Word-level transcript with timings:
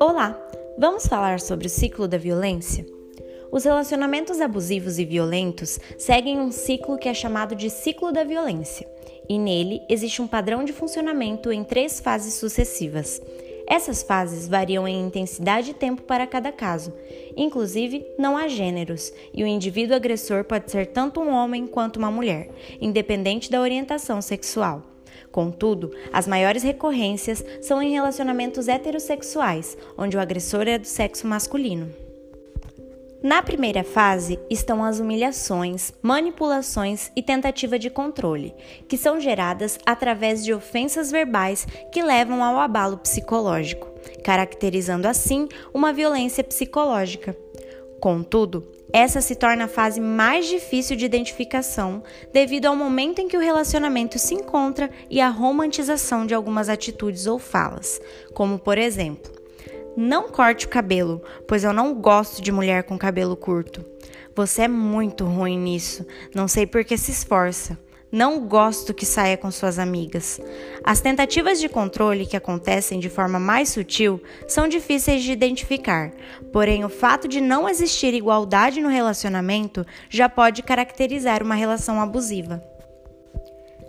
Olá! 0.00 0.40
Vamos 0.78 1.06
falar 1.06 1.40
sobre 1.40 1.66
o 1.66 1.70
ciclo 1.70 2.08
da 2.08 2.16
violência? 2.16 2.86
Os 3.52 3.64
relacionamentos 3.64 4.40
abusivos 4.40 4.98
e 4.98 5.04
violentos 5.04 5.78
seguem 5.98 6.38
um 6.40 6.50
ciclo 6.50 6.96
que 6.96 7.08
é 7.08 7.14
chamado 7.14 7.54
de 7.54 7.68
ciclo 7.68 8.12
da 8.12 8.24
violência, 8.24 8.88
e 9.28 9.38
nele 9.38 9.82
existe 9.88 10.22
um 10.22 10.26
padrão 10.26 10.64
de 10.64 10.72
funcionamento 10.72 11.52
em 11.52 11.64
três 11.64 12.00
fases 12.00 12.34
sucessivas. 12.34 13.20
Essas 13.68 14.02
fases 14.02 14.48
variam 14.48 14.86
em 14.88 15.06
intensidade 15.06 15.72
e 15.72 15.74
tempo 15.74 16.02
para 16.02 16.26
cada 16.26 16.52
caso. 16.52 16.92
Inclusive, 17.36 18.06
não 18.18 18.36
há 18.36 18.48
gêneros, 18.48 19.12
e 19.34 19.42
o 19.42 19.46
indivíduo 19.46 19.96
agressor 19.96 20.44
pode 20.44 20.70
ser 20.70 20.86
tanto 20.86 21.20
um 21.20 21.30
homem 21.30 21.66
quanto 21.66 21.98
uma 21.98 22.10
mulher, 22.10 22.48
independente 22.80 23.50
da 23.50 23.60
orientação 23.60 24.22
sexual. 24.22 24.95
Contudo, 25.30 25.90
as 26.12 26.26
maiores 26.26 26.62
recorrências 26.62 27.44
são 27.60 27.82
em 27.82 27.92
relacionamentos 27.92 28.68
heterossexuais, 28.68 29.76
onde 29.96 30.16
o 30.16 30.20
agressor 30.20 30.68
é 30.68 30.78
do 30.78 30.86
sexo 30.86 31.26
masculino. 31.26 31.88
Na 33.22 33.42
primeira 33.42 33.82
fase 33.82 34.38
estão 34.48 34.84
as 34.84 35.00
humilhações, 35.00 35.92
manipulações 36.02 37.10
e 37.16 37.22
tentativa 37.22 37.78
de 37.78 37.90
controle, 37.90 38.54
que 38.86 38.96
são 38.96 39.18
geradas 39.18 39.78
através 39.84 40.44
de 40.44 40.54
ofensas 40.54 41.10
verbais 41.10 41.66
que 41.90 42.02
levam 42.02 42.44
ao 42.44 42.60
abalo 42.60 42.98
psicológico, 42.98 43.90
caracterizando 44.22 45.08
assim 45.08 45.48
uma 45.74 45.92
violência 45.92 46.44
psicológica. 46.44 47.36
Contudo, 48.00 48.66
essa 48.92 49.20
se 49.20 49.34
torna 49.34 49.64
a 49.64 49.68
fase 49.68 50.00
mais 50.00 50.46
difícil 50.46 50.96
de 50.96 51.04
identificação 51.04 52.02
devido 52.32 52.66
ao 52.66 52.76
momento 52.76 53.20
em 53.20 53.28
que 53.28 53.36
o 53.36 53.40
relacionamento 53.40 54.18
se 54.18 54.34
encontra 54.34 54.90
e 55.10 55.20
a 55.20 55.28
romantização 55.28 56.26
de 56.26 56.34
algumas 56.34 56.68
atitudes 56.68 57.26
ou 57.26 57.38
falas, 57.38 58.00
como 58.32 58.58
por 58.58 58.78
exemplo, 58.78 59.32
não 59.96 60.28
corte 60.28 60.66
o 60.66 60.68
cabelo, 60.68 61.22
pois 61.48 61.64
eu 61.64 61.72
não 61.72 61.94
gosto 61.94 62.42
de 62.42 62.52
mulher 62.52 62.84
com 62.84 62.98
cabelo 62.98 63.36
curto. 63.36 63.84
Você 64.34 64.62
é 64.62 64.68
muito 64.68 65.24
ruim 65.24 65.58
nisso, 65.58 66.06
não 66.34 66.46
sei 66.46 66.66
por 66.66 66.84
que 66.84 66.98
se 66.98 67.10
esforça. 67.10 67.78
Não 68.16 68.40
gosto 68.48 68.94
que 68.94 69.04
saia 69.04 69.36
com 69.36 69.50
suas 69.50 69.78
amigas. 69.78 70.40
As 70.82 71.02
tentativas 71.02 71.60
de 71.60 71.68
controle 71.68 72.24
que 72.24 72.34
acontecem 72.34 72.98
de 72.98 73.10
forma 73.10 73.38
mais 73.38 73.68
sutil 73.68 74.18
são 74.48 74.66
difíceis 74.66 75.22
de 75.22 75.32
identificar, 75.32 76.10
porém, 76.50 76.82
o 76.82 76.88
fato 76.88 77.28
de 77.28 77.42
não 77.42 77.68
existir 77.68 78.14
igualdade 78.14 78.80
no 78.80 78.88
relacionamento 78.88 79.84
já 80.08 80.30
pode 80.30 80.62
caracterizar 80.62 81.42
uma 81.42 81.54
relação 81.54 82.00
abusiva. 82.00 82.64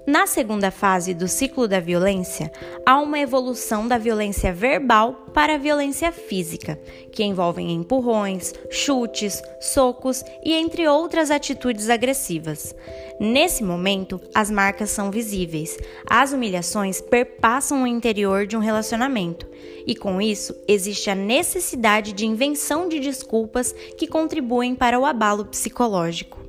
Na 0.08 0.26
segunda 0.26 0.72
fase 0.72 1.14
do 1.14 1.28
ciclo 1.28 1.68
da 1.68 1.82
violência, 1.82 2.50
há 2.86 2.98
uma 2.98 3.20
evolução 3.20 3.86
da 3.86 3.98
violência 3.98 4.54
verbal 4.54 5.26
para 5.34 5.56
a 5.56 5.58
violência 5.58 6.14
física, 6.14 6.80
que 7.12 7.26
envolvem 7.26 7.74
empurrões, 7.74 8.54
chutes, 8.72 9.44
socos 9.60 10.24
e 10.42 10.54
entre 10.54 10.88
outras 10.88 11.30
atitudes 11.30 11.90
agressivas. 11.90 12.74
Nesse 13.20 13.66
momento, 13.66 14.22
as 14.34 14.50
marcas 14.50 14.92
são 14.92 15.12
visíveis. 15.12 15.78
As 16.10 16.32
humilhações 16.32 17.02
perpassam 17.02 17.84
o 17.84 17.88
interior 17.88 18.48
de 18.48 18.56
um 18.56 18.62
relacionamento, 18.62 19.46
e 19.86 19.94
com 19.94 20.22
isso 20.22 20.56
existe 20.70 21.10
a 21.10 21.16
necessidade 21.16 22.14
de 22.14 22.26
invenção 22.26 22.88
de 22.88 23.02
desculpas 23.02 23.74
que 23.98 24.08
contribuem 24.08 24.74
para 24.74 24.98
o 24.98 25.06
abalo 25.06 25.44
psicológico. 25.44 26.47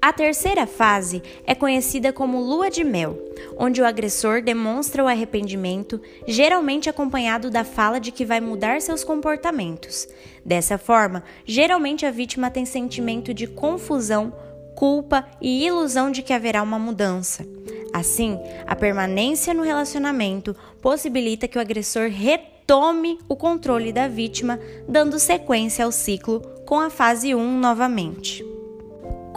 A 0.00 0.12
terceira 0.12 0.64
fase 0.64 1.20
é 1.44 1.56
conhecida 1.56 2.12
como 2.12 2.40
lua 2.40 2.70
de 2.70 2.84
mel, 2.84 3.18
onde 3.56 3.82
o 3.82 3.84
agressor 3.84 4.40
demonstra 4.40 5.02
o 5.02 5.08
arrependimento, 5.08 6.00
geralmente 6.26 6.88
acompanhado 6.88 7.50
da 7.50 7.64
fala 7.64 7.98
de 7.98 8.12
que 8.12 8.24
vai 8.24 8.40
mudar 8.40 8.80
seus 8.80 9.02
comportamentos. 9.02 10.06
Dessa 10.44 10.78
forma, 10.78 11.24
geralmente 11.44 12.06
a 12.06 12.12
vítima 12.12 12.48
tem 12.48 12.64
sentimento 12.64 13.34
de 13.34 13.48
confusão, 13.48 14.32
culpa 14.76 15.26
e 15.40 15.66
ilusão 15.66 16.12
de 16.12 16.22
que 16.22 16.32
haverá 16.32 16.62
uma 16.62 16.78
mudança. 16.78 17.44
Assim, 17.92 18.38
a 18.68 18.76
permanência 18.76 19.52
no 19.52 19.64
relacionamento 19.64 20.54
possibilita 20.80 21.48
que 21.48 21.58
o 21.58 21.60
agressor 21.60 22.08
retome 22.08 23.18
o 23.28 23.34
controle 23.34 23.92
da 23.92 24.06
vítima, 24.06 24.60
dando 24.88 25.18
sequência 25.18 25.84
ao 25.84 25.90
ciclo 25.90 26.40
com 26.64 26.78
a 26.78 26.88
fase 26.88 27.34
1 27.34 27.58
novamente 27.58 28.57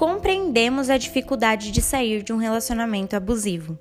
compreendemos 0.02 0.90
a 0.90 0.98
dificuldade 0.98 1.70
de 1.70 1.80
sair 1.80 2.24
de 2.24 2.34
um 2.34 2.38
relacionamento 2.38 3.16
abusivo. 3.16 3.78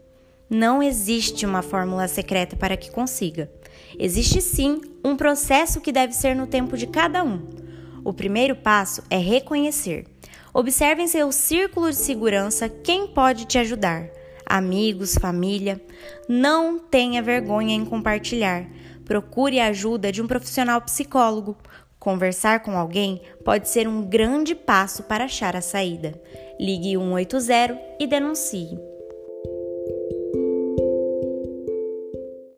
Não 0.50 0.82
existe 0.82 1.47
uma 1.47 1.62
fórmula 1.62 2.06
secreta 2.08 2.54
para 2.54 2.76
que 2.76 2.91
consiga. 2.91 3.50
Existe 3.98 4.42
sim 4.42 4.82
um 5.03 5.16
processo 5.16 5.80
que 5.80 5.91
deve 5.91 6.12
ser 6.12 6.36
no 6.36 6.47
tempo 6.47 6.76
de 6.76 6.86
cada 6.86 7.25
um. 7.25 7.41
O 8.04 8.12
primeiro 8.12 8.54
passo 8.54 9.03
é 9.09 9.16
reconhecer. 9.16 10.04
Observe 10.53 11.00
em 11.00 11.09
seu 11.09 11.32
círculo 11.32 11.88
de 11.88 11.97
segurança 11.97 12.69
quem 12.69 13.06
pode 13.06 13.47
te 13.47 13.56
ajudar. 13.56 14.06
Amigos, 14.44 15.14
família. 15.14 15.80
Não 16.28 16.78
tenha 16.78 17.22
vergonha 17.22 17.75
em 17.75 17.82
compartilhar. 17.82 18.66
Procure 19.06 19.59
a 19.59 19.69
ajuda 19.69 20.12
de 20.12 20.20
um 20.20 20.26
profissional 20.26 20.82
psicólogo. 20.82 21.56
Conversar 22.00 22.62
com 22.62 22.78
alguém 22.78 23.20
pode 23.44 23.68
ser 23.68 23.86
um 23.86 24.02
grande 24.02 24.54
passo 24.54 25.02
para 25.02 25.24
achar 25.24 25.54
a 25.54 25.60
saída. 25.60 26.14
Ligue 26.58 26.96
180 26.96 27.78
e 28.00 28.06
denuncie. 28.06 28.89